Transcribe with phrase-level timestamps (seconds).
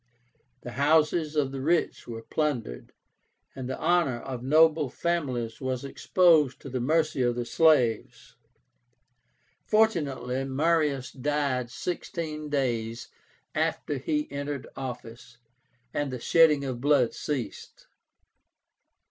[0.63, 2.91] The houses of the rich were plundered,
[3.55, 8.35] and the honor of noble families was exposed to the mercy of the slaves.
[9.67, 13.09] Fortunately Marius died sixteen days
[13.53, 15.37] after he entered office,
[15.93, 17.85] and the shedding of blood ceased.